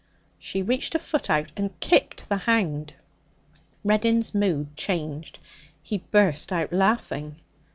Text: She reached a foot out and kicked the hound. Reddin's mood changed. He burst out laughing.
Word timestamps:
She 0.39 0.63
reached 0.63 0.95
a 0.95 0.97
foot 0.97 1.29
out 1.29 1.51
and 1.55 1.79
kicked 1.79 2.27
the 2.27 2.37
hound. 2.37 2.95
Reddin's 3.83 4.33
mood 4.33 4.75
changed. 4.75 5.37
He 5.83 5.99
burst 5.99 6.51
out 6.51 6.73
laughing. 6.73 7.35